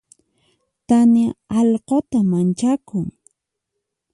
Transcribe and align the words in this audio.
Tania 0.87 1.31
allquta 1.59 2.19
manchakun. 2.31 3.05